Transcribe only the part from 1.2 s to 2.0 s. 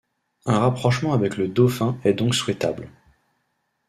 le dauphin